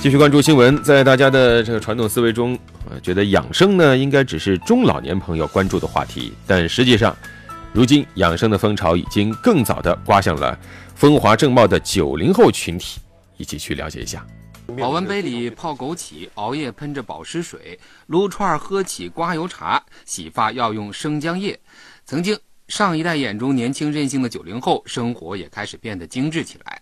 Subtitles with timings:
[0.00, 2.56] 继续关注新闻，在大家的这个传统思维中，
[2.88, 7.14] 呃，觉得养生呢应该只是中老年朋友关注的话题，但实际上，
[7.72, 10.56] 如今养生的风潮已经更早的刮向了
[10.94, 13.00] 风华正茂的九零后群体，
[13.38, 14.24] 一起去了解一下。
[14.78, 17.76] 保温杯里泡枸杞，熬夜喷着保湿水，
[18.06, 21.58] 撸串喝起刮油茶，洗发要用生姜叶。
[22.06, 22.38] 曾经
[22.68, 26.80] 上一代眼中年轻任性的九零后，生活也开始变得精致起来。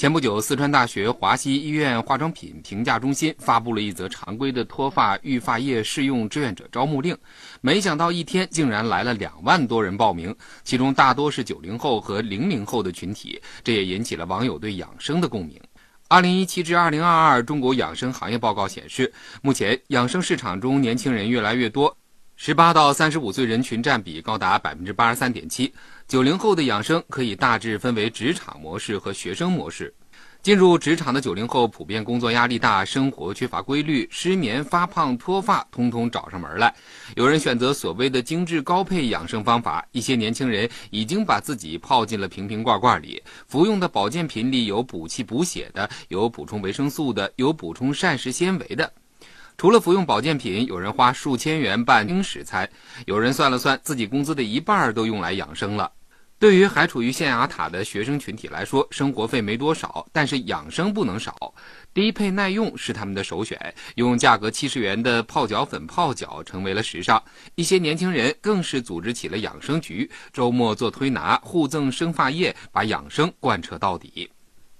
[0.00, 7.14] 前不久，四川大学华西医院化妆品评价中心发布了一则常规的脱发育发液试用志愿者招募令，
[7.60, 15.60] 没想到一天竟然来了两万多人报名，其中大多是九零后和零零后的群体，这也引起了网友对养生的共鸣。
[16.08, 21.94] 二零一七至二零二二中国养生行业报告显示，目前养生市场中年轻人越来越多。
[22.42, 25.70] 十八到三十五岁人群占比高达百分之八十三点七。
[26.08, 29.92] 九零后的养生可以大致分为职场模式和学生模式。
[30.40, 36.74] 进入职场的九零后普遍工作压力大，生活缺乏规律，失眠、发胖、脱发，通通找上门来。
[37.14, 43.22] 有人选择所谓的精致高配养生方法，一些年轻人已经把自己泡进了瓶瓶罐罐里。
[43.48, 48.90] 服用的保健品里有补气补血的，有补充维生素的，有补充膳食纤维的。
[49.60, 52.66] 除了服用保健品，有人花数千元办轻食餐，
[53.04, 55.92] 有人算了算，自己工资的一半都用来养生了。
[56.38, 61.52] 对于还处于象牙塔的学生群体来说，生活费没多少，但是养生不能少，
[61.92, 63.74] 低配耐用是他们的首选。
[63.96, 67.22] 用价格七十元的泡脚粉泡脚成为了时尚，
[67.54, 74.30] 一些年轻人更是组织起了养生局，周末做推拿，互赠生发液，把养生贯彻到底。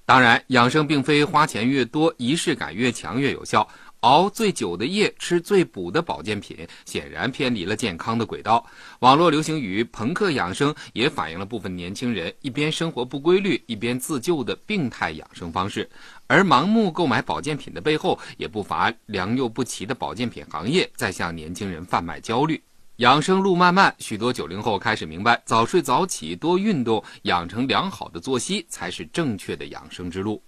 [0.06, 3.68] 当然，养生并非花钱越多，仪式感越强越有效。
[4.00, 6.56] 熬最久的夜，吃最补的保健品，
[6.86, 8.64] 显然偏离了健康的轨道。
[9.00, 15.88] 网络流行语“朋克养生”也反映了部分年轻人一边生活不规律，一边自救的病态养生方式。
[16.26, 22.62] 而盲目购买保健品的背后，也不乏良莠不齐的保健品行业在向年轻人贩卖焦虑。
[22.96, 30.42] 养生路漫漫，许多九零后开始明白，早睡早起、多运动、养成良好的作息，才是正确的养生之路。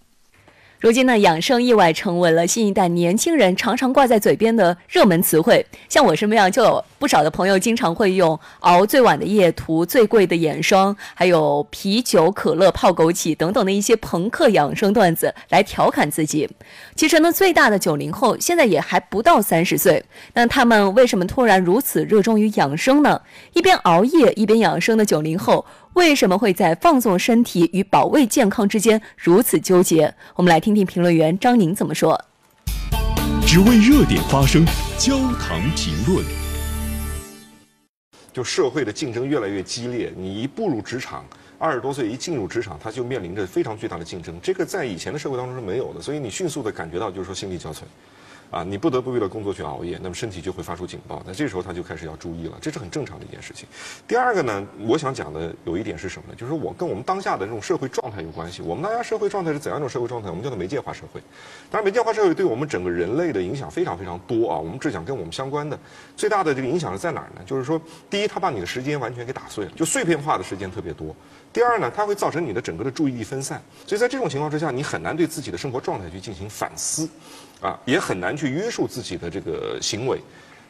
[0.82, 5.64] 如今呢，养生意外成为了新一代年轻人常常挂在嘴边的热门词汇。
[5.88, 16.50] 像我身边，就有不少的朋友经常会用熬最晚的夜、涂最贵的眼霜，还有啤酒、可乐泡枸杞等等的一些朋克养生段子来调侃自己。
[16.96, 20.04] 其实呢，最大的九零后现在也还不到三十岁，
[20.34, 23.20] 那他们为什么突然如此热衷于养生呢？
[23.52, 25.64] 一边熬夜一边养生的九零后。
[25.94, 30.14] 为什么会在放纵身体与保卫健康之间如此纠结？
[30.36, 32.22] 我们来听听评论员张宁怎么说。
[33.46, 34.64] 只为热点发声，
[34.98, 36.24] 焦糖评论。
[38.32, 41.22] 就社会的竞争越来越激烈，你一步入职场，
[41.58, 44.34] 二十多岁一进入职场，他就面临着非常巨大的竞争。
[44.42, 47.80] 这个在以前的社会当中是没有的，所以你迅速的感觉到就是说心力交瘁。
[48.52, 53.66] 啊，你不得不为了工作去熬夜，那么身体就会发出警报，那这时候他就开始要注意了，这是很正常的一件事情。
[54.06, 56.34] 第二个呢，我想讲的有一点是什么呢？
[56.36, 58.60] 就是我跟我们当下的这种社会状态有关系。
[58.60, 60.28] 我们当下社会状态是怎样一种社会状态？
[60.28, 61.20] 我们叫做媒介化社会。
[61.70, 64.58] 当然，媒介化社会对我们整个人类的影响非常非常多啊。
[64.58, 65.78] 我们只讲跟我们相关的，
[66.14, 67.40] 最大的这个影响是在哪儿呢？
[67.46, 67.80] 就是说，
[68.10, 71.16] 第一，它把你的时间完全给打碎了，就碎片化的时间特别多。
[71.52, 77.08] 第二呢，它会造成你的整个的注意力分散，所以在这种情况之下，你很难对自己的生活状态去进行反思。
[77.60, 80.20] 啊，也很难去约束自己的这个行为，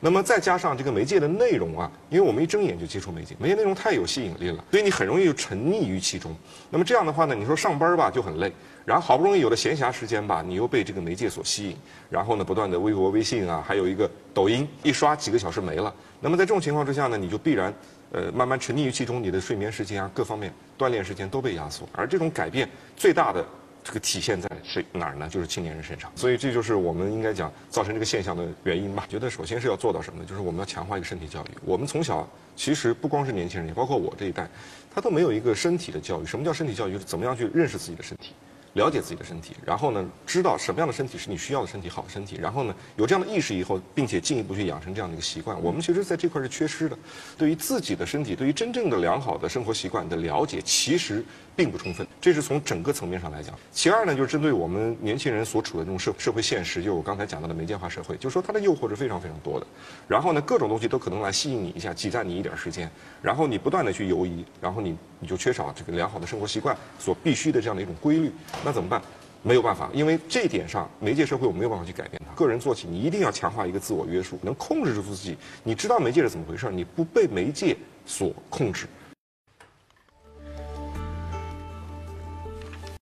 [0.05, 6.35] 那么再加上这个媒介的内容啊，因为我们一睁眼就接触媒介，媒介内容太有吸引力了，所以你很容易就沉溺于其中。
[6.71, 8.53] 那么这样的话呢，你说上班吧就很累，
[8.85, 11.77] 然后好不容易有了闲暇时间吧，你又被这个媒介所吸引，
[12.11, 15.95] 然后呢不断的微博、微信啊，还有一个抖音，一刷几个小时没了。
[16.19, 17.73] 那么在这种情况之下呢，你就必然
[18.11, 23.45] 呃慢慢沉溺于其中，你的睡眠时间啊各方面锻炼时间都被压缩，而这种改变最大的。
[23.85, 25.29] 这个体现在是哪儿呢？
[25.29, 29.05] 就是青年人身上，所以这就是我们应该讲造成这个现象的原因吧。
[29.09, 30.25] 觉得首先是要做到什么呢？
[30.25, 31.49] 就是我们要强化一个身体教育。
[31.65, 34.49] 我们从小其实不光是年轻人，也包括我这一代，
[34.95, 36.25] 他都没有一个身体的教育。
[36.25, 36.93] 什么叫身体教育？
[36.99, 38.33] 是怎么样去认识自己的身体。
[38.75, 45.61] 了解自己的身体，然后呢，知道什么样的身体是你需要的身体，好的身体，然后呢，有这样的意识以后，并且进一步去养成这样的一个习惯。
[45.63, 46.97] 我们其实在这块是缺失的，
[47.37, 51.23] 对于自己的身体，对于真正的良好的生活习惯的了解，其实
[51.55, 52.07] 并不充分。
[52.21, 53.55] 这是从整个层面上来讲。
[53.71, 59.67] 其二呢，就是针对我们年轻人所处的这种社社会现实，就我刚才讲到的媒介化社会，就是说它的诱惑是非常非常多的。
[60.09, 62.91] 然后呢，各种东西都可能来吸引你一下，挤占你一点时间，
[63.21, 68.33] 然后你不断的去游移，然后你你就缺少这个良好的生活习惯所必须的这样的一种规律，
[68.65, 69.01] 那怎么办？
[69.45, 72.33] 没有办法，因为这一点上，媒介社会我没有办法去改变它。
[72.35, 75.37] 个人做起，你一定要强化一个自我约束，能控制住自己。
[75.65, 77.77] 你知道媒介是怎么回事，你不被媒介
[78.07, 78.87] 所控制，